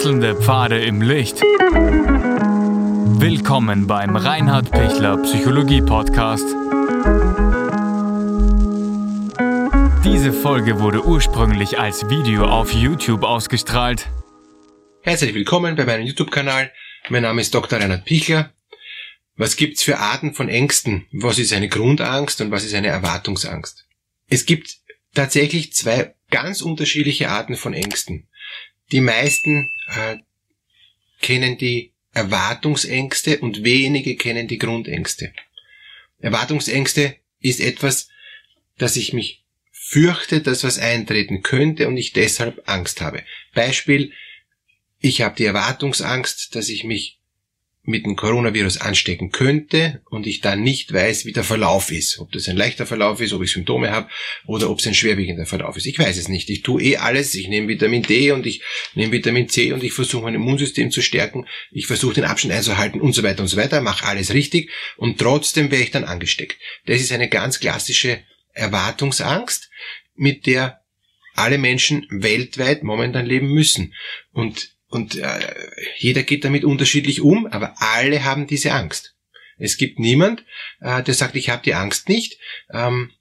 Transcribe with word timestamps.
Wechselnde 0.00 0.34
Pfade 0.34 0.82
im 0.82 1.02
Licht. 1.02 1.42
Willkommen 3.20 3.86
beim 3.86 4.16
Reinhard 4.16 4.70
Pichler 4.70 5.18
Psychologie 5.18 5.82
Podcast. 5.82 6.46
Diese 10.02 10.32
Folge 10.32 10.80
wurde 10.80 11.04
ursprünglich 11.04 11.78
als 11.78 12.08
Video 12.08 12.46
auf 12.46 12.72
YouTube 12.72 13.24
ausgestrahlt. 13.24 14.08
Herzlich 15.02 15.34
willkommen 15.34 15.76
bei 15.76 15.84
meinem 15.84 16.06
YouTube-Kanal. 16.06 16.72
Mein 17.10 17.24
Name 17.24 17.42
ist 17.42 17.54
Dr. 17.54 17.78
Reinhard 17.78 18.06
Pichler. 18.06 18.54
Was 19.36 19.56
gibt's 19.56 19.82
für 19.82 19.98
Arten 19.98 20.32
von 20.32 20.48
Ängsten? 20.48 21.08
Was 21.12 21.38
ist 21.38 21.52
eine 21.52 21.68
Grundangst 21.68 22.40
und 22.40 22.50
was 22.50 22.64
ist 22.64 22.72
eine 22.72 22.88
Erwartungsangst? 22.88 23.84
Es 24.28 24.46
gibt 24.46 24.78
tatsächlich 25.14 25.74
zwei 25.74 26.14
ganz 26.30 26.62
unterschiedliche 26.62 27.28
Arten 27.28 27.54
von 27.54 27.74
Ängsten. 27.74 28.29
Die 28.92 29.00
meisten 29.00 29.70
äh, 29.94 30.18
kennen 31.20 31.58
die 31.58 31.92
Erwartungsängste 32.12 33.38
und 33.38 33.62
wenige 33.62 34.16
kennen 34.16 34.48
die 34.48 34.58
Grundängste. 34.58 35.32
Erwartungsängste 36.18 37.16
ist 37.40 37.60
etwas, 37.60 38.08
dass 38.78 38.96
ich 38.96 39.12
mich 39.12 39.44
fürchte, 39.70 40.40
dass 40.40 40.64
was 40.64 40.78
eintreten 40.78 41.42
könnte 41.42 41.88
und 41.88 41.96
ich 41.96 42.12
deshalb 42.12 42.62
Angst 42.68 43.00
habe. 43.00 43.24
Beispiel, 43.54 44.12
ich 44.98 45.22
habe 45.22 45.36
die 45.36 45.44
Erwartungsangst, 45.44 46.54
dass 46.54 46.68
ich 46.68 46.84
mich 46.84 47.19
mit 47.90 48.06
dem 48.06 48.16
Coronavirus 48.16 48.78
anstecken 48.78 49.30
könnte 49.30 50.00
und 50.08 50.26
ich 50.26 50.40
dann 50.40 50.62
nicht 50.62 50.92
weiß, 50.92 51.26
wie 51.26 51.32
der 51.32 51.44
Verlauf 51.44 51.90
ist. 51.90 52.18
Ob 52.18 52.32
das 52.32 52.48
ein 52.48 52.56
leichter 52.56 52.86
Verlauf 52.86 53.20
ist, 53.20 53.32
ob 53.32 53.42
ich 53.42 53.50
Symptome 53.50 53.90
habe 53.90 54.08
oder 54.46 54.70
ob 54.70 54.78
es 54.78 54.86
ein 54.86 54.94
schwerwiegender 54.94 55.44
Verlauf 55.44 55.76
ist. 55.76 55.86
Ich 55.86 55.98
weiß 55.98 56.16
es 56.16 56.28
nicht. 56.28 56.48
Ich 56.48 56.62
tue 56.62 56.82
eh 56.82 56.96
alles. 56.96 57.34
Ich 57.34 57.48
nehme 57.48 57.68
Vitamin 57.68 58.02
D 58.02 58.32
und 58.32 58.46
ich 58.46 58.62
nehme 58.94 59.12
Vitamin 59.12 59.48
C 59.48 59.72
und 59.72 59.84
ich 59.84 59.92
versuche 59.92 60.24
mein 60.24 60.34
Immunsystem 60.34 60.90
zu 60.90 61.02
stärken. 61.02 61.46
Ich 61.70 61.86
versuche 61.86 62.14
den 62.14 62.24
Abstand 62.24 62.54
einzuhalten 62.54 63.00
und 63.00 63.12
so 63.12 63.22
weiter 63.22 63.42
und 63.42 63.48
so 63.48 63.56
weiter. 63.56 63.80
Mache 63.80 64.06
alles 64.06 64.32
richtig 64.32 64.70
und 64.96 65.18
trotzdem 65.18 65.70
wäre 65.70 65.82
ich 65.82 65.90
dann 65.90 66.04
angesteckt. 66.04 66.58
Das 66.86 67.00
ist 67.00 67.12
eine 67.12 67.28
ganz 67.28 67.60
klassische 67.60 68.22
Erwartungsangst, 68.52 69.70
mit 70.14 70.46
der 70.46 70.80
alle 71.34 71.58
Menschen 71.58 72.06
weltweit 72.10 72.82
momentan 72.82 73.26
leben 73.26 73.48
müssen. 73.48 73.94
Und 74.32 74.74
und 74.90 75.16
äh, 75.16 75.54
jeder 75.96 76.24
geht 76.24 76.44
damit 76.44 76.64
unterschiedlich 76.64 77.20
um, 77.22 77.46
aber 77.46 77.74
alle 77.78 78.24
haben 78.24 78.46
diese 78.46 78.72
Angst. 78.72 79.14
Es 79.56 79.76
gibt 79.76 79.98
niemand, 79.98 80.44
äh, 80.80 81.02
der 81.02 81.14
sagt, 81.14 81.36
ich 81.36 81.48
habe 81.48 81.62
die 81.62 81.74
Angst 81.74 82.08
nicht, 82.08 82.38
ähm, 82.72 83.12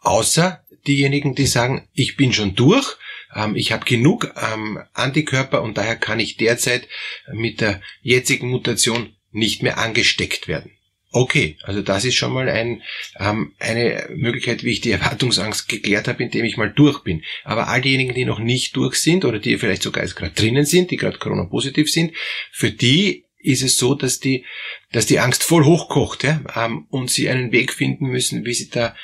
außer 0.00 0.64
diejenigen, 0.86 1.34
die 1.34 1.46
sagen, 1.46 1.88
ich 1.94 2.16
bin 2.16 2.32
schon 2.32 2.54
durch, 2.54 2.96
ähm, 3.34 3.56
ich 3.56 3.72
habe 3.72 3.86
genug 3.86 4.34
ähm, 4.36 4.80
Antikörper 4.92 5.62
und 5.62 5.78
daher 5.78 5.96
kann 5.96 6.20
ich 6.20 6.36
derzeit 6.36 6.86
mit 7.32 7.60
der 7.60 7.80
jetzigen 8.02 8.48
Mutation 8.48 9.16
nicht 9.30 9.62
mehr 9.62 9.78
angesteckt 9.78 10.48
werden. 10.48 10.72
Okay, 11.14 11.58
also 11.62 11.82
das 11.82 12.06
ist 12.06 12.14
schon 12.14 12.32
mal 12.32 12.48
ein, 12.48 12.82
ähm, 13.20 13.52
eine 13.58 14.08
Möglichkeit, 14.14 14.64
wie 14.64 14.70
ich 14.70 14.80
die 14.80 14.90
Erwartungsangst 14.92 15.68
geklärt 15.68 16.08
habe, 16.08 16.22
indem 16.22 16.44
ich 16.44 16.56
mal 16.56 16.72
durch 16.72 17.00
bin. 17.00 17.22
Aber 17.44 17.68
all 17.68 17.82
diejenigen, 17.82 18.14
die 18.14 18.24
noch 18.24 18.38
nicht 18.38 18.74
durch 18.76 18.96
sind 18.96 19.26
oder 19.26 19.38
die 19.38 19.58
vielleicht 19.58 19.82
sogar 19.82 20.02
jetzt 20.02 20.16
gerade 20.16 20.32
drinnen 20.32 20.64
sind, 20.64 20.90
die 20.90 20.96
gerade 20.96 21.18
Corona-positiv 21.18 21.90
sind, 21.90 22.12
für 22.50 22.70
die 22.70 23.26
ist 23.42 23.62
es 23.62 23.76
so, 23.76 23.94
dass 23.94 24.20
die, 24.20 24.44
dass 24.92 25.06
die 25.06 25.18
Angst 25.18 25.42
voll 25.42 25.64
hochkocht 25.64 26.22
ja, 26.22 26.42
ähm, 26.54 26.86
und 26.90 27.10
sie 27.10 27.28
einen 27.28 27.52
Weg 27.52 27.72
finden 27.72 28.06
müssen, 28.06 28.44
wie 28.44 28.54
sie 28.54 28.70
da 28.70 28.94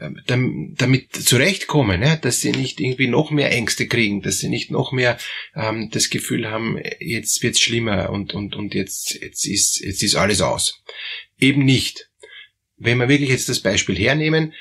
ähm, 0.00 0.74
damit 0.76 1.14
zurechtkommen, 1.14 2.02
ja, 2.02 2.16
dass 2.16 2.40
sie 2.40 2.52
nicht 2.52 2.78
irgendwie 2.78 3.08
noch 3.08 3.30
mehr 3.30 3.50
Ängste 3.50 3.88
kriegen, 3.88 4.20
dass 4.20 4.38
sie 4.38 4.48
nicht 4.50 4.70
noch 4.70 4.92
mehr 4.92 5.18
ähm, 5.54 5.88
das 5.90 6.10
Gefühl 6.10 6.50
haben, 6.50 6.78
jetzt 7.00 7.42
wird's 7.42 7.60
schlimmer 7.60 8.10
und 8.10 8.34
und 8.34 8.54
und 8.54 8.74
jetzt 8.74 9.14
jetzt 9.20 9.46
ist 9.46 9.80
jetzt 9.80 10.02
ist 10.02 10.16
alles 10.16 10.42
aus. 10.42 10.82
Eben 11.38 11.64
nicht. 11.64 12.10
Wenn 12.76 12.98
wir 12.98 13.08
wirklich 13.08 13.30
jetzt 13.30 13.48
das 13.48 13.60
Beispiel 13.60 13.96
hernehmen, 13.96 14.54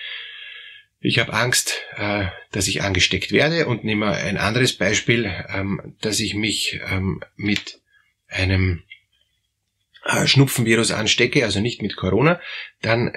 ich 0.99 1.19
habe 1.19 1.33
Angst, 1.33 1.83
äh, 1.97 2.25
dass 2.51 2.67
ich 2.67 2.81
angesteckt 2.81 3.31
werde 3.31 3.67
und 3.67 3.83
nehme 3.83 4.07
ein 4.07 4.37
anderes 4.37 4.73
Beispiel, 4.73 5.31
ähm, 5.49 5.95
dass 6.01 6.19
ich 6.19 6.33
mich 6.33 6.79
ähm, 6.89 7.21
mit 7.35 7.79
einem 8.27 8.83
äh, 10.03 10.25
Schnupfenvirus 10.25 10.91
anstecke, 10.91 11.43
also 11.43 11.59
nicht 11.59 11.81
mit 11.81 11.95
Corona, 11.95 12.39
dann, 12.81 13.13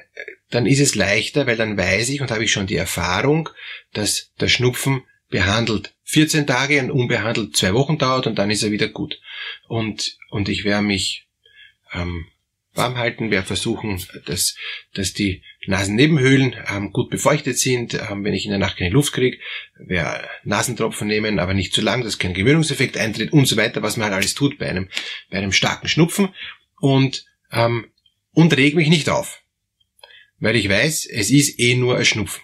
dann 0.51 0.67
ist 0.67 0.81
es 0.81 0.95
leichter, 0.95 1.47
weil 1.47 1.57
dann 1.57 1.79
weiß 1.79 2.09
ich 2.11 2.21
und 2.21 2.31
habe 2.31 2.45
ich 2.45 2.53
schon 2.53 2.67
die 2.67 2.77
Erfahrung, 2.77 3.49
dass 3.93 4.33
der 4.41 4.49
Schnupfen 4.49 5.03
behandelt 5.31 5.95
14 6.05 6.47
Tage 6.47 6.81
und 6.81 6.91
unbehandelt 6.91 7.57
zwei 7.57 7.75
Wochen 7.75 7.99
dauert 7.99 8.27
und 8.27 8.39
dann 8.39 8.51
ist 8.51 8.63
er 8.63 8.71
wieder 8.71 8.89
gut. 8.89 9.21
Und, 9.67 10.17
und 10.31 10.49
ich 10.49 10.65
werde 10.65 10.87
mich 10.87 11.27
ähm, 11.93 12.27
warm 12.79 12.97
halten, 12.97 13.31
werde 13.31 13.47
versuchen, 13.47 14.03
dass, 14.25 14.57
dass 14.95 15.13
die 15.13 15.43
Nasennebenhöhlen 15.67 16.57
ähm, 16.69 16.93
gut 16.93 17.11
befeuchtet 17.11 17.59
sind, 17.59 17.93
ähm, 17.95 18.25
wenn 18.25 18.33
ich 18.33 18.47
in 18.47 18.51
der 18.51 18.59
Nacht 18.59 18.79
keine 18.79 18.91
Luft 18.91 19.13
kriege, 19.13 19.39
werde 19.77 20.27
Nasentropfen 20.45 21.07
nehmen, 21.07 21.39
aber 21.39 21.53
nicht 21.53 21.75
zu 21.75 21.83
lang, 21.83 22.03
dass 22.03 22.19
kein 22.19 22.33
Gewöhnungseffekt 22.33 22.97
eintritt 22.97 23.33
und 23.33 23.47
so 23.47 23.57
weiter, 23.59 23.83
was 23.83 23.97
man 23.97 24.07
halt 24.07 24.15
alles 24.15 24.35
tut 24.35 24.59
bei 24.59 24.69
einem, 24.69 24.89
bei 25.31 25.39
einem 25.39 25.53
starken 25.53 25.89
Schnupfen 25.89 26.31
und, 26.81 27.27
ähm, 27.53 27.91
und 28.33 28.57
reg 28.57 28.75
mich 28.75 28.89
nicht 28.89 29.11
auf. 29.11 29.43
Weil 30.39 30.57
ich 30.57 30.69
weiß, 30.69 31.07
es 31.07 31.31
ist 31.31 31.59
eh 31.59 31.75
nur 31.75 31.99
ein 31.99 32.05
Schnupfen. 32.05 32.43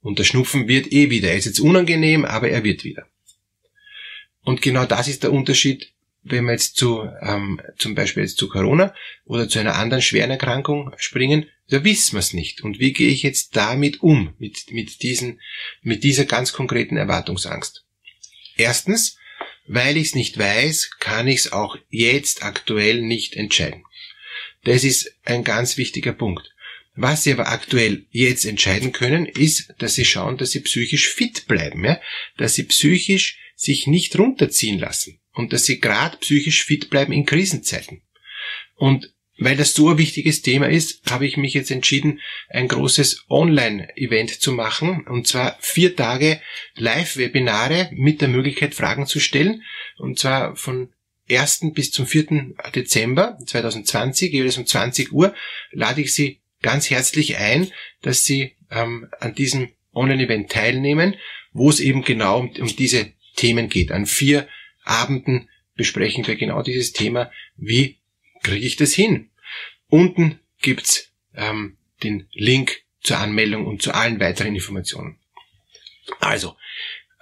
Und 0.00 0.18
der 0.18 0.24
Schnupfen 0.24 0.68
wird 0.68 0.92
eh 0.92 1.08
wieder. 1.08 1.30
Er 1.30 1.36
ist 1.36 1.46
jetzt 1.46 1.60
unangenehm, 1.60 2.26
aber 2.26 2.50
er 2.50 2.62
wird 2.62 2.84
wieder. 2.84 3.06
Und 4.42 4.60
genau 4.60 4.84
das 4.84 5.08
ist 5.08 5.22
der 5.22 5.32
Unterschied, 5.32 5.93
wenn 6.24 6.46
wir 6.46 6.52
jetzt 6.52 6.76
zu, 6.76 7.08
ähm, 7.20 7.60
zum 7.78 7.94
Beispiel 7.94 8.22
jetzt 8.22 8.38
zu 8.38 8.48
Corona 8.48 8.94
oder 9.24 9.48
zu 9.48 9.58
einer 9.58 9.76
anderen 9.76 10.02
schweren 10.02 10.30
Erkrankung 10.30 10.92
springen, 10.96 11.46
da 11.68 11.84
wissen 11.84 12.14
wir 12.14 12.20
es 12.20 12.32
nicht. 12.32 12.62
Und 12.62 12.78
wie 12.78 12.92
gehe 12.92 13.10
ich 13.10 13.22
jetzt 13.22 13.56
damit 13.56 14.02
um, 14.02 14.34
mit, 14.38 14.70
mit, 14.70 15.02
diesen, 15.02 15.40
mit 15.82 16.02
dieser 16.02 16.24
ganz 16.24 16.52
konkreten 16.52 16.96
Erwartungsangst? 16.96 17.84
Erstens, 18.56 19.18
weil 19.66 19.96
ich 19.96 20.08
es 20.08 20.14
nicht 20.14 20.38
weiß, 20.38 20.92
kann 20.98 21.28
ich 21.28 21.40
es 21.40 21.52
auch 21.52 21.76
jetzt 21.90 22.42
aktuell 22.42 23.02
nicht 23.02 23.34
entscheiden. 23.34 23.84
Das 24.64 24.82
ist 24.82 25.14
ein 25.24 25.44
ganz 25.44 25.76
wichtiger 25.76 26.12
Punkt. 26.12 26.50
Was 26.96 27.24
Sie 27.24 27.32
aber 27.32 27.48
aktuell 27.48 28.06
jetzt 28.10 28.46
entscheiden 28.46 28.92
können, 28.92 29.26
ist, 29.26 29.74
dass 29.78 29.94
Sie 29.94 30.04
schauen, 30.04 30.38
dass 30.38 30.52
Sie 30.52 30.60
psychisch 30.60 31.08
fit 31.08 31.46
bleiben, 31.48 31.84
ja? 31.84 32.00
dass 32.38 32.54
Sie 32.54 32.62
psychisch 32.64 33.38
sich 33.56 33.86
nicht 33.86 34.18
runterziehen 34.18 34.78
lassen 34.78 35.20
und 35.34 35.52
dass 35.52 35.64
Sie 35.64 35.80
gerade 35.80 36.16
psychisch 36.18 36.64
fit 36.64 36.90
bleiben 36.90 37.12
in 37.12 37.26
Krisenzeiten. 37.26 38.02
Und 38.76 39.14
weil 39.36 39.56
das 39.56 39.74
so 39.74 39.90
ein 39.90 39.98
wichtiges 39.98 40.42
Thema 40.42 40.68
ist, 40.68 41.10
habe 41.10 41.26
ich 41.26 41.36
mich 41.36 41.54
jetzt 41.54 41.70
entschieden, 41.70 42.20
ein 42.48 42.68
großes 42.68 43.24
Online-Event 43.28 44.40
zu 44.40 44.52
machen. 44.52 45.04
Und 45.08 45.26
zwar 45.26 45.58
vier 45.60 45.96
Tage 45.96 46.40
Live-Webinare 46.76 47.90
mit 47.92 48.20
der 48.20 48.28
Möglichkeit, 48.28 48.74
Fragen 48.74 49.06
zu 49.06 49.18
stellen. 49.18 49.62
Und 49.98 50.20
zwar 50.20 50.54
von 50.54 50.92
1. 51.28 51.72
bis 51.74 51.90
zum 51.90 52.06
4. 52.06 52.54
Dezember 52.74 53.38
2020, 53.44 54.32
jeweils 54.32 54.56
um 54.56 54.66
20 54.66 55.12
Uhr, 55.12 55.34
lade 55.72 56.00
ich 56.00 56.14
Sie 56.14 56.40
ganz 56.62 56.90
herzlich 56.90 57.36
ein, 57.38 57.72
dass 58.02 58.24
Sie 58.24 58.52
ähm, 58.70 59.08
an 59.18 59.34
diesem 59.34 59.70
Online-Event 59.94 60.50
teilnehmen, 60.50 61.16
wo 61.52 61.70
es 61.70 61.80
eben 61.80 62.02
genau 62.02 62.38
um, 62.38 62.50
um 62.50 62.76
diese 62.76 63.12
Themen 63.36 63.68
geht. 63.68 63.90
An 63.90 64.06
vier 64.06 64.46
Abenden 64.84 65.48
besprechen 65.74 66.26
wir 66.26 66.36
genau 66.36 66.62
dieses 66.62 66.92
Thema, 66.92 67.30
wie 67.56 67.98
kriege 68.42 68.66
ich 68.66 68.76
das 68.76 68.92
hin? 68.92 69.30
Unten 69.88 70.38
gibt's 70.60 71.12
ähm, 71.34 71.76
den 72.02 72.28
Link 72.32 72.82
zur 73.00 73.18
Anmeldung 73.18 73.66
und 73.66 73.82
zu 73.82 73.92
allen 73.92 74.20
weiteren 74.20 74.54
Informationen. 74.54 75.18
Also, 76.20 76.56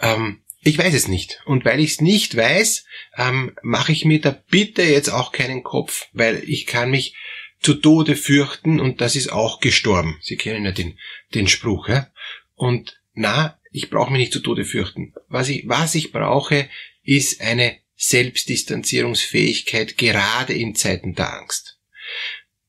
ähm, 0.00 0.42
ich 0.64 0.78
weiß 0.78 0.94
es 0.94 1.08
nicht. 1.08 1.40
Und 1.44 1.64
weil 1.64 1.80
ich 1.80 1.92
es 1.92 2.00
nicht 2.00 2.36
weiß, 2.36 2.84
ähm, 3.16 3.56
mache 3.62 3.92
ich 3.92 4.04
mir 4.04 4.20
da 4.20 4.30
bitte 4.30 4.82
jetzt 4.82 5.08
auch 5.08 5.32
keinen 5.32 5.62
Kopf, 5.64 6.06
weil 6.12 6.42
ich 6.46 6.66
kann 6.66 6.90
mich 6.90 7.16
zu 7.60 7.74
Tode 7.74 8.16
fürchten 8.16 8.80
und 8.80 9.00
das 9.00 9.16
ist 9.16 9.32
auch 9.32 9.60
gestorben. 9.60 10.18
Sie 10.20 10.36
kennen 10.36 10.64
ja 10.64 10.72
den, 10.72 10.98
den 11.34 11.48
Spruch. 11.48 11.88
Ja? 11.88 12.10
Und 12.54 13.00
na, 13.14 13.58
ich 13.70 13.90
brauche 13.90 14.12
mich 14.12 14.20
nicht 14.20 14.32
zu 14.32 14.40
Tode 14.40 14.64
fürchten. 14.64 15.14
Was 15.28 15.48
ich, 15.48 15.66
was 15.66 15.94
ich 15.94 16.12
brauche, 16.12 16.68
ist 17.02 17.40
eine 17.40 17.76
Selbstdistanzierungsfähigkeit 17.96 19.96
gerade 19.96 20.54
in 20.54 20.74
Zeiten 20.74 21.14
der 21.14 21.38
Angst. 21.38 21.78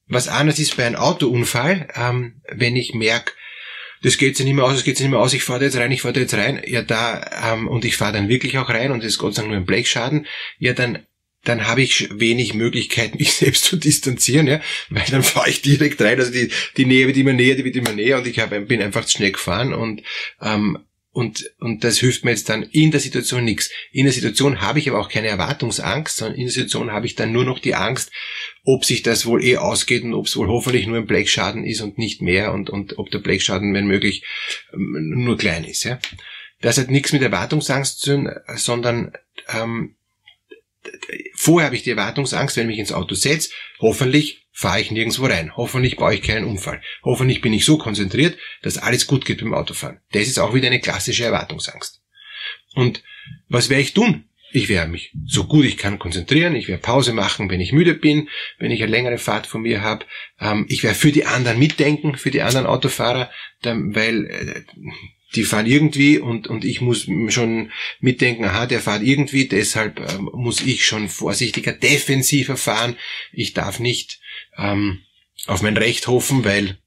Was 0.08 0.28
anders 0.28 0.60
ist 0.60 0.78
bei 0.78 0.86
einem 0.86 0.98
Autounfall, 0.98 1.88
ähm, 1.96 2.42
wenn 2.52 2.76
ich 2.76 2.94
merke, 2.94 3.34
das 4.04 4.18
geht 4.18 4.36
sich 4.36 4.46
nicht 4.46 4.56
mehr 4.56 4.66
aus, 4.66 4.76
das 4.76 4.84
geht 4.84 4.98
sich 4.98 5.06
nicht 5.06 5.12
mehr 5.12 5.22
aus, 5.22 5.34
ich 5.34 5.44
fahre 5.44 5.64
jetzt 5.64 5.78
rein, 5.78 5.92
ich 5.92 6.02
fahre 6.02 6.20
jetzt 6.20 6.34
rein, 6.34 6.62
ja 6.68 6.82
da, 6.82 7.54
ähm, 7.54 7.68
und 7.68 7.86
ich 7.86 7.96
fahre 7.96 8.14
dann 8.14 8.30
wirklich 8.30 8.58
auch 8.58 8.70
rein 8.70 8.92
und 8.92 9.00
das 9.00 9.14
ist 9.14 9.18
Gott 9.18 9.34
sei 9.34 9.42
Dank 9.42 9.52
nur 9.52 9.62
ein 9.62 9.66
Blechschaden, 9.66 10.28
ja 10.60 10.74
dann 10.74 11.06
dann 11.44 11.68
habe 11.68 11.82
ich 11.82 12.10
wenig 12.12 12.54
Möglichkeit, 12.54 13.16
mich 13.20 13.34
selbst 13.34 13.66
zu 13.66 13.76
distanzieren, 13.76 14.48
ja, 14.48 14.62
weil 14.90 15.06
dann 15.10 15.24
fahre 15.24 15.50
ich 15.50 15.62
direkt 15.62 16.02
rein. 16.02 16.20
Also 16.20 16.32
die, 16.32 16.50
die 16.78 16.86
Nähe 16.86 17.08
wird 17.08 17.18
immer 17.18 17.34
näher, 17.34 17.56
die 17.56 17.66
wird 17.66 17.76
immer 17.76 17.92
näher 17.92 18.18
und 18.18 18.28
ich 18.28 18.40
hab, 18.40 18.50
bin 18.68 18.82
einfach 18.82 19.08
schnell 19.08 19.32
gefahren 19.32 19.74
und 19.74 20.04
ähm, 20.42 20.80
und, 21.14 21.54
und 21.60 21.84
das 21.84 22.00
hilft 22.00 22.26
mir 22.26 22.32
jetzt 22.32 22.50
dann 22.50 22.64
in 22.64 22.90
der 22.90 23.00
Situation 23.00 23.46
nichts. 23.46 23.70
In 23.92 24.06
der 24.06 24.14
Situation 24.14 24.62
habe 24.62 24.80
ich 24.80 24.90
aber 24.90 25.00
auch 25.00 25.10
keine 25.10 25.28
Erwartungsangst, 25.28 26.18
sondern 26.18 26.38
in 26.38 26.46
der 26.46 26.52
Situation 26.52 26.92
habe 26.92 27.06
ich 27.06 27.14
dann 27.14 27.32
nur 27.32 27.46
noch 27.46 27.60
die 27.60 27.76
Angst, 27.76 28.12
ob 28.66 28.84
sich 28.84 29.04
das 29.04 29.28
wohl 29.28 29.44
eh 29.44 29.58
ausgeht 29.58 30.04
und 30.04 30.16
ob 30.16 30.26
es 30.26 30.36
wohl 30.36 30.48
hoffentlich 30.48 30.88
nur 30.88 30.98
ein 30.98 31.06
Blechschaden 31.06 31.66
ist 31.66 31.82
und 31.82 32.00
nicht 32.00 32.24
mehr 32.24 32.52
und, 32.52 32.72
und 32.72 32.98
ob 32.98 33.12
der 33.12 33.20
Blechschaden, 33.20 33.76
wenn 33.76 33.86
möglich, 33.86 34.24
ähm, 34.74 35.24
nur 35.24 35.38
klein 35.38 35.66
ist. 35.66 35.84
Ja. 35.84 36.00
Das 36.62 36.80
hat 36.80 36.90
nichts 36.90 37.14
mit 37.14 37.22
Erwartungsangst 37.22 38.00
zu 38.00 38.16
tun, 38.16 38.32
sondern 38.56 39.14
ähm, 39.50 39.96
vorher 41.36 41.68
habe 41.68 41.76
ich 41.76 41.84
die 41.84 41.92
Erwartungsangst, 41.92 42.58
wenn 42.58 42.64
ich 42.64 42.76
mich 42.76 42.80
ins 42.80 42.92
Auto 42.92 43.16
setze, 43.16 43.52
hoffentlich 43.80 44.48
fahre 44.52 44.82
ich 44.82 44.92
nirgendwo 44.92 45.26
rein. 45.26 45.56
Hoffentlich 45.56 45.98
baue 45.98 46.14
ich 46.14 46.22
keinen 46.22 46.46
Unfall. 46.46 46.82
Hoffentlich 47.04 47.42
bin 47.42 47.54
ich 47.54 47.66
so 47.66 47.78
konzentriert, 47.78 48.38
dass 48.62 48.78
alles 48.78 49.08
gut 49.08 49.26
geht 49.26 49.42
beim 49.42 49.54
Autofahren. 49.54 50.00
Das 50.12 50.28
ist 50.28 50.40
auch 50.40 50.54
wieder 50.54 50.68
eine 50.68 50.80
klassische 50.80 51.26
Erwartungsangst. 51.26 52.02
Und 52.76 53.04
was 53.50 53.70
werde 53.70 53.82
ich 53.82 53.94
tun? 53.94 54.26
Ich 54.56 54.70
werde 54.70 54.92
mich 54.92 55.12
so 55.26 55.46
gut 55.46 55.66
ich 55.66 55.78
kann 55.78 55.98
konzentrieren, 55.98 56.56
ich 56.56 56.68
werde 56.68 56.84
Pause 56.84 57.12
machen, 57.14 57.50
wenn 57.50 57.60
ich 57.60 57.74
müde 57.74 57.96
bin, 57.96 58.30
wenn 58.60 58.70
ich 58.70 58.84
eine 58.84 58.92
längere 58.92 59.18
Fahrt 59.18 59.48
von 59.48 59.64
mir 59.64 59.82
habe. 59.82 60.06
Ähm, 60.40 60.68
ich 60.70 60.84
werde 60.84 60.96
für 60.96 61.12
die 61.12 61.26
anderen 61.26 61.58
mitdenken, 61.58 62.16
für 62.18 62.30
die 62.30 62.44
anderen 62.44 62.68
Autofahrer, 62.68 63.32
weil 63.64 64.26
äh, 64.28 64.64
die 65.36 65.44
fahren 65.44 65.66
irgendwie 65.66 66.20
und, 66.20 66.48
und 66.48 66.64
ich 66.66 66.82
muss 66.82 67.08
schon 67.30 67.72
mitdenken, 68.00 68.46
aha, 68.46 68.66
der 68.66 68.80
fährt 68.80 69.04
irgendwie, 69.04 69.48
deshalb 69.48 70.00
ähm, 70.00 70.30
muss 70.34 70.62
ich 70.62 70.86
schon 70.86 71.10
vorsichtiger, 71.10 71.74
defensiver 71.74 72.58
fahren. 72.58 72.96
Ich 73.32 73.54
darf 73.54 73.80
nicht 73.80 74.20
ähm, 74.58 75.02
auf 75.48 75.62
mein 75.62 75.78
Recht 75.78 76.08
hoffen, 76.08 76.46
weil 76.46 76.78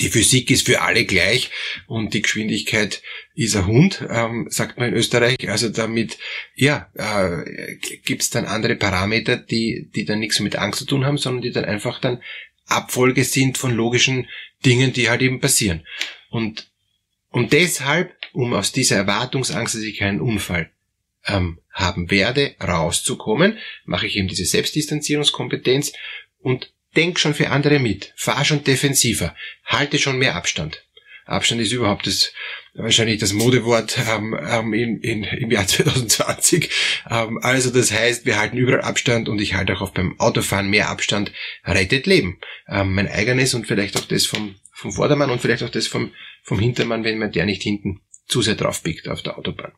die 0.00 0.08
Physik 0.08 0.50
ist 0.50 0.66
für 0.66 0.80
alle 0.80 1.04
gleich 1.04 1.50
und 1.86 2.14
die 2.14 2.22
Geschwindigkeit 2.22 3.02
ist 3.34 3.56
ein 3.56 3.66
Hund, 3.66 4.04
ähm, 4.08 4.46
sagt 4.48 4.78
man 4.78 4.88
in 4.88 4.94
Österreich. 4.94 5.48
Also 5.48 5.68
damit, 5.68 6.18
ja, 6.54 6.90
äh, 6.94 7.76
gibt 8.04 8.34
dann 8.34 8.46
andere 8.46 8.76
Parameter, 8.76 9.36
die, 9.36 9.90
die 9.94 10.04
dann 10.04 10.20
nichts 10.20 10.40
mit 10.40 10.56
Angst 10.56 10.80
zu 10.80 10.86
tun 10.86 11.04
haben, 11.04 11.18
sondern 11.18 11.42
die 11.42 11.52
dann 11.52 11.64
einfach 11.64 12.00
dann 12.00 12.22
Abfolge 12.66 13.24
sind 13.24 13.58
von 13.58 13.72
logischen 13.72 14.28
Dingen, 14.64 14.92
die 14.92 15.10
halt 15.10 15.22
eben 15.22 15.40
passieren. 15.40 15.86
Und 16.30 16.70
und 17.34 17.52
deshalb, 17.52 18.14
um 18.32 18.54
aus 18.54 18.70
dieser 18.70 18.94
Erwartungsangst, 18.94 19.74
dass 19.74 19.82
ich 19.82 19.98
keinen 19.98 20.20
Unfall 20.20 20.70
ähm, 21.26 21.58
haben 21.72 22.08
werde, 22.12 22.54
rauszukommen, 22.62 23.58
mache 23.84 24.06
ich 24.06 24.14
eben 24.14 24.28
diese 24.28 24.44
Selbstdistanzierungskompetenz 24.44 25.94
und 26.38 26.72
denk 26.94 27.18
schon 27.18 27.34
für 27.34 27.50
andere 27.50 27.80
mit, 27.80 28.12
fahr 28.14 28.44
schon 28.44 28.62
defensiver, 28.62 29.34
halte 29.64 29.98
schon 29.98 30.16
mehr 30.16 30.36
Abstand. 30.36 30.84
Abstand 31.26 31.60
ist 31.60 31.72
überhaupt 31.72 32.06
das 32.06 32.32
wahrscheinlich 32.72 33.18
das 33.18 33.32
Modewort 33.32 33.98
ähm, 34.08 34.38
ähm, 34.48 34.72
in, 34.72 35.00
in, 35.00 35.24
im 35.24 35.50
Jahr 35.50 35.66
2020. 35.66 36.70
Ähm, 37.10 37.40
also 37.42 37.70
das 37.70 37.90
heißt, 37.90 38.26
wir 38.26 38.38
halten 38.38 38.58
überall 38.58 38.82
Abstand 38.82 39.28
und 39.28 39.40
ich 39.40 39.54
halte 39.54 39.80
auch 39.80 39.90
beim 39.90 40.20
Autofahren 40.20 40.70
mehr 40.70 40.88
Abstand, 40.88 41.32
rettet 41.64 42.06
Leben. 42.06 42.38
Ähm, 42.68 42.94
mein 42.94 43.08
eigenes 43.08 43.54
und 43.54 43.66
vielleicht 43.66 43.96
auch 43.96 44.04
das 44.04 44.24
vom, 44.24 44.54
vom 44.70 44.92
Vordermann 44.92 45.30
und 45.30 45.40
vielleicht 45.40 45.64
auch 45.64 45.70
das 45.70 45.88
vom, 45.88 46.12
vom 46.44 46.60
Hintermann, 46.60 47.02
wenn 47.02 47.18
man 47.18 47.32
der 47.32 47.46
nicht 47.46 47.62
hinten 47.62 48.02
zu 48.28 48.42
sehr 48.42 48.54
drauf 48.54 48.82
biegt 48.82 49.08
auf 49.08 49.22
der 49.22 49.36
Autobahn. 49.36 49.72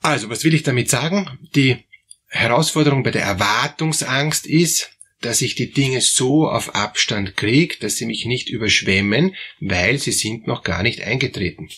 Also, 0.00 0.30
was 0.30 0.44
will 0.44 0.54
ich 0.54 0.62
damit 0.62 0.88
sagen? 0.88 1.38
Die 1.54 1.84
Herausforderung 2.28 3.02
bei 3.02 3.10
der 3.10 3.22
Erwartungsangst 3.22 4.46
ist, 4.46 4.90
dass 5.20 5.42
ich 5.42 5.56
die 5.56 5.72
Dinge 5.72 6.00
so 6.00 6.48
auf 6.48 6.76
Abstand 6.76 7.36
kriege, 7.36 7.76
dass 7.80 7.96
sie 7.96 8.06
mich 8.06 8.24
nicht 8.26 8.48
überschwemmen, 8.48 9.34
weil 9.58 9.98
sie 9.98 10.12
sind 10.12 10.46
noch 10.46 10.62
gar 10.62 10.82
nicht 10.84 11.02
eingetreten. 11.02 11.68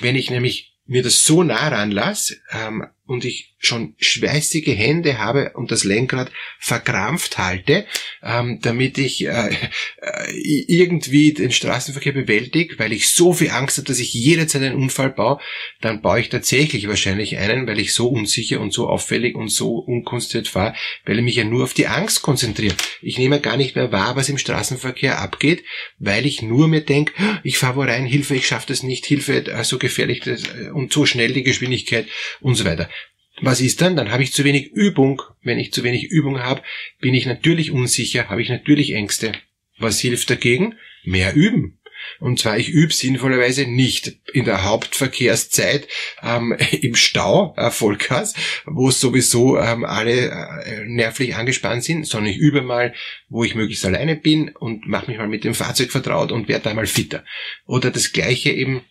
Wenn 0.00 0.16
ich 0.16 0.30
nämlich 0.30 0.72
mir 0.86 1.02
das 1.02 1.24
so 1.24 1.42
nah 1.42 1.68
ranlasse 1.68 2.40
ähm, 2.50 2.86
und 3.08 3.24
ich 3.24 3.54
schon 3.58 3.94
schweißige 3.98 4.68
Hände 4.68 5.18
habe 5.18 5.52
und 5.54 5.70
das 5.70 5.84
Lenkrad 5.84 6.30
verkrampft 6.60 7.38
halte, 7.38 7.86
ähm, 8.22 8.60
damit 8.62 8.98
ich 8.98 9.24
äh, 9.26 9.48
äh, 9.48 10.32
irgendwie 10.68 11.32
den 11.32 11.50
Straßenverkehr 11.50 12.12
bewältige, 12.12 12.78
weil 12.78 12.92
ich 12.92 13.08
so 13.08 13.32
viel 13.32 13.50
Angst 13.50 13.78
habe, 13.78 13.88
dass 13.88 13.98
ich 13.98 14.14
jederzeit 14.14 14.62
einen 14.62 14.76
Unfall 14.76 15.10
baue, 15.10 15.40
dann 15.80 16.02
baue 16.02 16.20
ich 16.20 16.28
tatsächlich 16.28 16.86
wahrscheinlich 16.86 17.38
einen, 17.38 17.66
weil 17.66 17.80
ich 17.80 17.94
so 17.94 18.08
unsicher 18.08 18.60
und 18.60 18.72
so 18.72 18.88
auffällig 18.88 19.34
und 19.34 19.48
so 19.48 19.78
unkonzentriert 19.78 20.48
fahre, 20.48 20.74
weil 21.04 21.18
ich 21.18 21.24
mich 21.24 21.36
ja 21.36 21.44
nur 21.44 21.64
auf 21.64 21.74
die 21.74 21.86
Angst 21.86 22.22
konzentriere. 22.22 22.76
Ich 23.00 23.18
nehme 23.18 23.40
gar 23.40 23.56
nicht 23.56 23.74
mehr 23.74 23.90
wahr, 23.90 24.16
was 24.16 24.28
im 24.28 24.38
Straßenverkehr 24.38 25.18
abgeht, 25.18 25.64
weil 25.98 26.26
ich 26.26 26.42
nur 26.42 26.68
mir 26.68 26.82
denke, 26.82 27.12
ich 27.42 27.58
fahre 27.58 27.76
wo 27.76 27.82
rein, 27.82 28.06
Hilfe, 28.06 28.34
ich 28.34 28.46
schaffe 28.46 28.66
das 28.68 28.82
nicht, 28.82 29.06
Hilfe, 29.06 29.46
äh, 29.46 29.64
so 29.64 29.78
gefährlich 29.78 30.20
das, 30.20 30.42
äh, 30.44 30.70
und 30.70 30.92
so 30.92 31.06
schnell 31.06 31.32
die 31.32 31.42
Geschwindigkeit 31.42 32.06
und 32.40 32.54
so 32.54 32.64
weiter. 32.64 32.88
Was 33.40 33.60
ist 33.60 33.80
dann? 33.80 33.96
Dann 33.96 34.10
habe 34.10 34.22
ich 34.22 34.32
zu 34.32 34.44
wenig 34.44 34.72
Übung. 34.72 35.22
Wenn 35.42 35.58
ich 35.58 35.72
zu 35.72 35.84
wenig 35.84 36.04
Übung 36.04 36.40
habe, 36.40 36.62
bin 37.00 37.14
ich 37.14 37.26
natürlich 37.26 37.70
unsicher, 37.70 38.28
habe 38.28 38.42
ich 38.42 38.48
natürlich 38.48 38.92
Ängste. 38.92 39.32
Was 39.78 40.00
hilft 40.00 40.30
dagegen? 40.30 40.74
Mehr 41.04 41.34
üben. 41.34 41.78
Und 42.20 42.38
zwar, 42.38 42.58
ich 42.58 42.68
übe 42.68 42.92
sinnvollerweise 42.92 43.66
nicht 43.66 44.18
in 44.32 44.44
der 44.44 44.64
Hauptverkehrszeit 44.64 45.88
ähm, 46.22 46.56
im 46.80 46.94
Stau, 46.94 47.54
äh, 47.56 47.70
Vollgas, 47.70 48.34
wo 48.66 48.90
sowieso 48.90 49.58
ähm, 49.58 49.84
alle 49.84 50.30
äh, 50.64 50.84
nervlich 50.84 51.34
angespannt 51.34 51.84
sind, 51.84 52.06
sondern 52.06 52.32
ich 52.32 52.38
übe 52.38 52.62
mal, 52.62 52.94
wo 53.28 53.44
ich 53.44 53.54
möglichst 53.54 53.84
alleine 53.84 54.16
bin 54.16 54.50
und 54.50 54.86
mache 54.86 55.10
mich 55.10 55.18
mal 55.18 55.28
mit 55.28 55.44
dem 55.44 55.54
Fahrzeug 55.54 55.90
vertraut 55.90 56.32
und 56.32 56.48
werde 56.48 56.64
da 56.64 56.74
mal 56.74 56.86
fitter. 56.86 57.24
Oder 57.66 57.90
das 57.90 58.12
gleiche 58.12 58.50
eben 58.50 58.84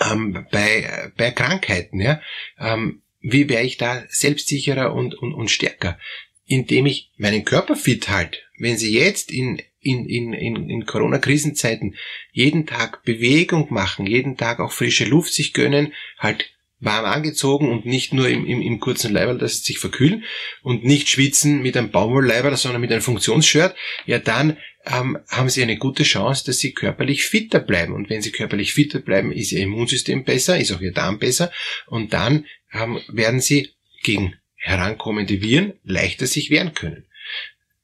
ähm, 0.00 0.46
bei, 0.50 0.82
äh, 0.82 1.10
bei 1.16 1.30
Krankheiten. 1.30 2.00
Ja? 2.00 2.20
Ähm, 2.58 3.02
wie 3.20 3.48
wäre 3.48 3.64
ich 3.64 3.76
da 3.76 4.04
selbstsicherer 4.08 4.94
und, 4.94 5.14
und, 5.14 5.34
und 5.34 5.50
stärker? 5.50 5.98
Indem 6.44 6.86
ich 6.86 7.10
meinen 7.16 7.44
Körper 7.44 7.76
fit 7.76 8.08
halte. 8.08 8.38
Wenn 8.58 8.78
Sie 8.78 8.92
jetzt 8.92 9.30
in, 9.30 9.60
in, 9.80 10.06
in, 10.06 10.32
in, 10.32 10.70
in 10.70 10.86
Corona-Krisenzeiten 10.86 11.96
jeden 12.32 12.66
Tag 12.66 13.02
Bewegung 13.04 13.66
machen, 13.70 14.06
jeden 14.06 14.36
Tag 14.36 14.60
auch 14.60 14.72
frische 14.72 15.04
Luft 15.04 15.32
sich 15.32 15.52
gönnen, 15.52 15.92
halt 16.18 16.52
warm 16.78 17.06
angezogen 17.06 17.70
und 17.70 17.86
nicht 17.86 18.12
nur 18.12 18.28
im, 18.28 18.46
im, 18.46 18.60
im 18.60 18.80
kurzen 18.80 19.12
Leiberl, 19.12 19.38
dass 19.38 19.58
sie 19.58 19.72
sich 19.72 19.78
verkühlen 19.78 20.24
und 20.62 20.84
nicht 20.84 21.08
schwitzen 21.08 21.62
mit 21.62 21.76
einem 21.76 21.90
Baumwollleiberl, 21.90 22.56
sondern 22.56 22.80
mit 22.80 22.92
einem 22.92 23.00
Funktionsshirt, 23.00 23.74
ja 24.04 24.18
dann 24.18 24.58
ähm, 24.84 25.18
haben 25.28 25.48
sie 25.48 25.62
eine 25.62 25.78
gute 25.78 26.04
Chance, 26.04 26.44
dass 26.46 26.58
sie 26.58 26.72
körperlich 26.72 27.24
fitter 27.24 27.60
bleiben. 27.60 27.94
Und 27.94 28.08
wenn 28.08 28.22
sie 28.22 28.30
körperlich 28.30 28.74
fitter 28.74 29.00
bleiben, 29.00 29.32
ist 29.32 29.52
ihr 29.52 29.60
Immunsystem 29.62 30.24
besser, 30.24 30.58
ist 30.58 30.72
auch 30.72 30.80
ihr 30.80 30.92
Darm 30.92 31.18
besser 31.18 31.50
und 31.86 32.12
dann 32.12 32.44
ähm, 32.80 33.00
werden 33.08 33.40
sie 33.40 33.70
gegen 34.02 34.36
herankommende 34.54 35.40
Viren 35.40 35.74
leichter 35.84 36.26
sich 36.26 36.50
wehren 36.50 36.74
können. 36.74 37.06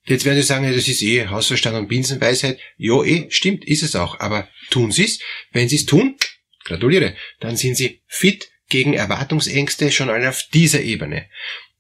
Jetzt 0.05 0.25
werden 0.25 0.37
Sie 0.37 0.43
sagen, 0.43 0.73
das 0.73 0.89
ist 0.89 1.03
eh 1.03 1.29
Hausverstand 1.29 1.77
und 1.77 1.89
Binsenweisheit. 1.89 2.59
Jo, 2.77 3.05
eh, 3.05 3.27
stimmt, 3.31 3.65
ist 3.65 3.83
es 3.83 3.95
auch. 3.95 4.19
Aber 4.19 4.49
tun 4.71 4.91
Sie 4.91 5.05
es. 5.05 5.21
Wenn 5.53 5.69
Sie 5.69 5.77
es 5.77 5.87
tun, 5.87 6.17
gratuliere, 6.65 7.15
dann 7.39 7.57
sind 7.57 7.77
Sie 7.77 8.03
fit 8.09 8.51
gegen 8.69 8.95
Erwartungsängste 8.95 9.93
schon 9.93 10.11
auf 10.11 10.43
dieser 10.53 10.83
Ebene. 10.83 11.29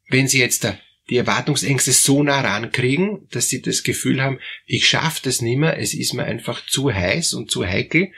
Wenn 0.09 0.28
Sie 0.28 0.38
jetzt 0.38 0.69
die 1.11 1.16
Erwartungsängste 1.16 1.90
so 1.90 2.23
nah 2.23 2.40
rankriegen, 2.42 3.26
dass 3.31 3.49
Sie 3.49 3.61
das 3.61 3.83
Gefühl 3.83 4.23
haben, 4.23 4.38
ich 4.66 4.87
schaffe 4.87 5.21
das 5.25 5.40
nicht 5.40 5.59
mehr, 5.59 5.78
es 5.78 5.92
ist 5.92 6.12
mir 6.12 6.25
einfach 6.25 6.64
zu 6.66 6.92
heiß 6.92 7.35
und 7.35 7.50
zu 7.50 7.66
heikel, 7.66 8.12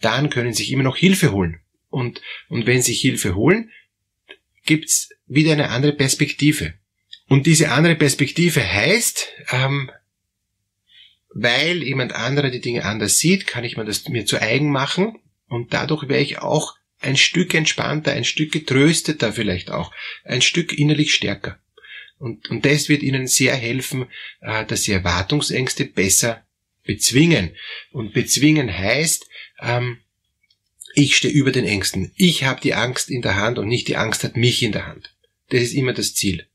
dann 0.00 0.28
können 0.28 0.52
Sie 0.52 0.64
sich 0.64 0.72
immer 0.72 0.82
noch 0.82 0.98
Hilfe 0.98 1.32
holen. 1.32 1.60
Und, 1.88 2.20
und 2.48 2.66
wenn 2.66 2.82
Sie 2.82 2.92
Hilfe 2.92 3.34
holen, 3.34 3.70
gibt's 4.66 5.10
wieder 5.26 5.52
eine 5.52 5.70
andere 5.70 5.92
Perspektive. 5.92 6.74
Und 7.28 7.46
diese 7.46 7.70
andere 7.70 7.96
Perspektive 7.96 8.62
heißt, 8.62 9.28
ähm, 9.50 9.90
weil 11.34 11.82
jemand 11.82 12.12
anderer 12.12 12.50
die 12.50 12.60
Dinge 12.60 12.84
anders 12.84 13.18
sieht, 13.18 13.46
kann 13.46 13.64
ich 13.64 13.76
mir 13.76 13.84
das 13.84 14.08
mir 14.08 14.26
zu 14.26 14.40
eigen 14.40 14.70
machen 14.70 15.18
und 15.48 15.74
dadurch 15.74 16.08
wäre 16.08 16.22
ich 16.22 16.38
auch 16.38 16.76
ein 17.00 17.16
Stück 17.16 17.54
entspannter, 17.54 18.12
ein 18.12 18.24
Stück 18.24 18.52
getrösteter 18.52 19.32
vielleicht 19.32 19.70
auch, 19.70 19.92
ein 20.24 20.40
Stück 20.40 20.72
innerlich 20.72 21.14
stärker. 21.14 21.58
Und, 22.18 22.48
und 22.48 22.64
das 22.64 22.88
wird 22.88 23.02
Ihnen 23.02 23.26
sehr 23.26 23.54
helfen, 23.54 24.06
äh, 24.40 24.64
dass 24.64 24.84
Sie 24.84 24.92
Erwartungsängste 24.92 25.84
besser 25.84 26.46
bezwingen. 26.84 27.54
Und 27.90 28.14
bezwingen 28.14 28.72
heißt, 28.72 29.28
ähm, 29.60 29.98
ich 30.96 31.14
stehe 31.14 31.32
über 31.32 31.52
den 31.52 31.66
Ängsten. 31.66 32.10
Ich 32.16 32.44
habe 32.44 32.60
die 32.60 32.74
Angst 32.74 33.10
in 33.10 33.20
der 33.20 33.36
Hand 33.36 33.58
und 33.58 33.68
nicht 33.68 33.86
die 33.86 33.96
Angst 33.96 34.24
hat 34.24 34.36
mich 34.36 34.62
in 34.62 34.72
der 34.72 34.86
Hand. 34.86 35.14
Das 35.50 35.60
ist 35.60 35.74
immer 35.74 35.92
das 35.92 36.14
Ziel. 36.14 36.46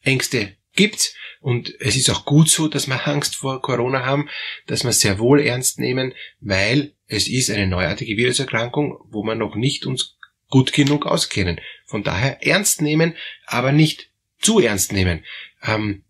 Ängste 0.00 0.56
gibt's 0.74 1.14
und 1.40 1.74
es 1.78 1.94
ist 1.96 2.08
auch 2.08 2.24
gut 2.24 2.48
so, 2.48 2.68
dass 2.68 2.86
wir 2.86 3.06
Angst 3.06 3.36
vor 3.36 3.60
Corona 3.60 4.06
haben, 4.06 4.30
dass 4.66 4.82
wir 4.82 4.92
sehr 4.92 5.18
wohl 5.18 5.40
ernst 5.40 5.78
nehmen, 5.78 6.14
weil 6.40 6.94
es 7.06 7.28
ist 7.28 7.50
eine 7.50 7.66
neuartige 7.66 8.16
Viruserkrankung, 8.16 8.96
wo 9.10 9.22
wir 9.24 9.34
noch 9.34 9.56
nicht 9.56 9.84
uns 9.84 10.16
gut 10.48 10.72
genug 10.72 11.04
auskennen. 11.04 11.60
Von 11.84 12.02
daher 12.02 12.46
ernst 12.46 12.80
nehmen, 12.80 13.14
aber 13.44 13.72
nicht 13.72 14.08
zu 14.40 14.58
ernst 14.58 14.92
nehmen. 14.92 15.22
Ähm, 15.62 16.04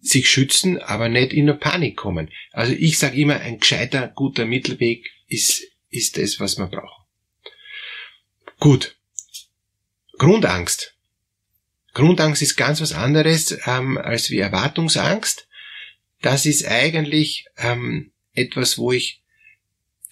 sich 0.00 0.30
schützen, 0.30 0.78
aber 0.78 1.10
nicht 1.10 1.34
in 1.34 1.50
eine 1.50 1.58
Panik 1.58 1.96
kommen. 1.96 2.30
Also 2.52 2.72
ich 2.72 2.98
sage 2.98 3.20
immer, 3.20 3.40
ein 3.40 3.60
gescheiter, 3.60 4.08
guter 4.08 4.46
Mittelweg 4.46 5.10
ist, 5.26 5.62
ist 5.90 6.16
das, 6.16 6.40
was 6.40 6.56
man 6.56 6.70
braucht. 6.70 7.07
Gut. 8.58 8.96
Grundangst. 10.18 10.96
Grundangst 11.94 12.42
ist 12.42 12.56
ganz 12.56 12.80
was 12.80 12.92
anderes 12.92 13.56
ähm, 13.66 13.98
als 13.98 14.30
wie 14.30 14.38
Erwartungsangst. 14.38 15.48
Das 16.20 16.46
ist 16.46 16.66
eigentlich 16.66 17.46
ähm, 17.56 18.12
etwas, 18.34 18.78
wo 18.78 18.92
ich 18.92 19.22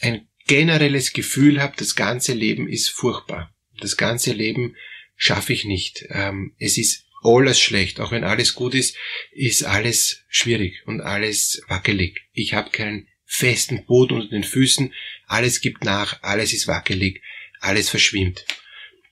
ein 0.00 0.29
generelles 0.47 1.12
Gefühl 1.12 1.61
habe, 1.61 1.75
das 1.76 1.97
ganze 1.97 2.35
Leben 2.35 2.69
ist 2.69 2.88
furchtbar. 2.88 3.53
Das 3.81 3.97
ganze 3.97 4.33
Leben 4.33 4.76
schaffe 5.17 5.53
ich 5.53 5.65
nicht. 5.65 6.07
Ähm, 6.11 6.55
es 6.59 6.79
ist 6.79 7.07
alles 7.23 7.61
schlecht. 7.61 7.99
Auch 7.99 8.12
wenn 8.12 8.25
alles 8.25 8.55
gut 8.55 8.75
ist, 8.75 8.97
ist 9.33 9.65
alles 9.65 10.25
schwierig 10.29 10.83
und 10.87 11.00
alles 11.00 11.62
wackelig. 11.67 12.21
Ich 12.33 12.55
habe 12.55 12.71
keinen 12.71 13.09
festen 13.25 13.85
Boden 13.87 14.15
unter 14.15 14.31
den 14.31 14.45
Füßen. 14.45 14.95
Alles 15.26 15.61
gibt 15.61 15.85
nach, 15.85 16.23
alles 16.23 16.53
ist 16.53 16.69
wackelig, 16.69 17.23
alles 17.61 17.89
verschwimmt. 17.89 18.45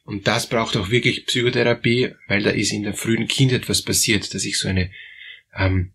Und 0.05 0.27
das 0.27 0.49
braucht 0.49 0.77
auch 0.77 0.91
wirklich 0.91 1.27
Psychotherapie, 1.27 2.15
weil 2.29 2.43
da 2.43 2.51
ist 2.51 2.73
in 2.73 2.83
der 2.83 2.95
frühen 2.95 3.27
Kindheit 3.27 3.69
was 3.69 3.83
passiert, 3.83 4.35
dass 4.35 4.45
ich 4.45 4.59
so 4.59 4.69
eine 4.69 4.91
ähm, 5.57 5.95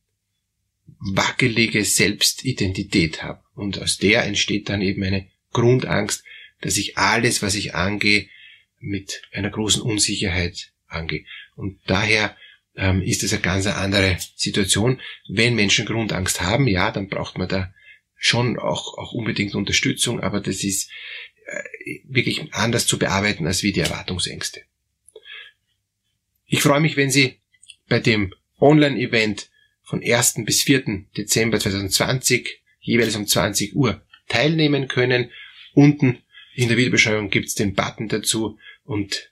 wackelige 1.00 1.86
Selbstidentität 1.86 3.22
habe. 3.22 3.44
Und 3.54 3.82
aus 3.82 3.98
der 3.98 4.24
entsteht 4.26 4.70
dann 4.70 4.82
eben 4.82 5.04
eine 5.04 5.28
Grundangst, 5.52 6.24
dass 6.62 6.78
ich 6.78 6.98
alles, 6.98 7.42
was 7.42 7.56
ich 7.56 7.76
angehe, 7.76 8.28
mit 8.80 9.22
einer 9.32 9.50
großen 9.50 9.82
Unsicherheit 9.82 10.72
angehe. 10.88 11.26
Und 11.56 11.80
daher 11.86 12.36
ähm, 12.76 13.02
ist 13.02 13.24
es 13.24 13.34
eine 13.34 13.42
ganz 13.42 13.68
andere 13.68 14.18
Situation. 14.36 15.02
Wenn 15.28 15.56
Menschen 15.56 15.86
Grundangst 15.86 16.42
haben, 16.42 16.68
ja, 16.68 16.92
dann 16.92 17.10
braucht 17.10 17.38
man 17.38 17.48
da 17.48 17.74
schon 18.16 18.60
auch, 18.60 18.98
auch 18.98 19.14
unbedingt 19.14 19.56
Unterstützung, 19.56 20.20
aber 20.20 20.42
das 20.42 20.64
ist 20.64 20.92
wirklich 22.06 22.54
anders 22.54 22.86
zu 22.86 23.00
bearbeiten 23.00 23.48
als 23.48 23.64
wie 23.64 23.72
die 23.72 23.80
Erwartungsängste. 23.80 24.62
Ich 26.46 26.62
freue 26.62 26.80
mich, 26.80 26.98
wenn 26.98 27.12
Sie 27.12 27.40
bei 27.88 28.00
dem 28.00 28.34
Online-Event 28.60 29.50
von 29.84 30.04
1. 30.04 30.46
bis 30.46 30.64
4. 30.64 31.06
Dezember 31.18 31.60
2020 31.60 32.62
jeweils 32.80 33.16
um 33.16 33.26
20 33.26 33.76
Uhr 33.76 34.02
teilnehmen 34.28 34.88
können. 34.88 35.32
Unten 35.74 36.22
in 36.54 36.68
der 36.68 36.78
Videobeschreibung 36.78 37.30
gibt 37.30 37.48
es 37.48 37.56
den 37.56 37.74
Button 37.74 38.08
dazu 38.08 38.58
und 38.84 39.32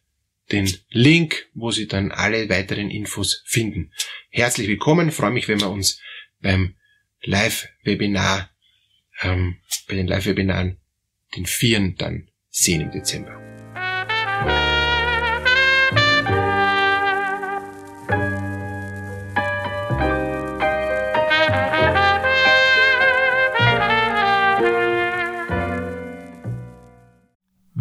den 0.51 0.71
Link, 0.89 1.49
wo 1.53 1.71
Sie 1.71 1.87
dann 1.87 2.11
alle 2.11 2.49
weiteren 2.49 2.89
Infos 2.89 3.43
finden. 3.45 3.91
Herzlich 4.29 4.67
willkommen, 4.67 5.11
freue 5.11 5.31
mich, 5.31 5.47
wenn 5.47 5.59
wir 5.59 5.69
uns 5.69 5.99
beim 6.39 6.75
Live-Webinar, 7.23 8.49
ähm, 9.21 9.57
bei 9.87 9.95
den 9.95 10.07
Live-Webinaren, 10.07 10.77
den 11.35 11.45
Vieren 11.45 11.95
dann 11.97 12.27
sehen 12.49 12.81
im 12.81 12.91
Dezember. 12.91 13.37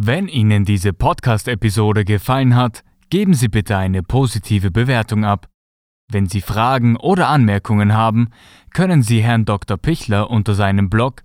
Wenn 0.08 0.28
Ihnen 0.28 0.64
diese 0.64 0.92
Podcast-Episode 0.92 2.04
gefallen 2.04 2.54
hat, 2.54 2.84
geben 3.10 3.34
Sie 3.34 3.48
bitte 3.48 3.76
eine 3.76 4.04
positive 4.04 4.70
Bewertung 4.70 5.24
ab. 5.24 5.48
Wenn 6.08 6.26
Sie 6.26 6.40
Fragen 6.40 6.96
oder 6.96 7.28
Anmerkungen 7.28 7.92
haben, 7.92 8.28
können 8.72 9.02
Sie 9.02 9.20
Herrn 9.20 9.44
Dr. 9.44 9.76
Pichler 9.76 10.30
unter 10.30 10.54
seinem 10.54 10.90
Blog 10.90 11.24